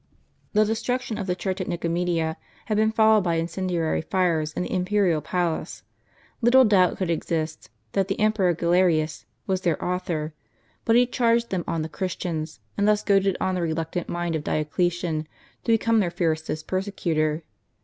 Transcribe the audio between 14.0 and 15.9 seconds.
mind of Dioclesian to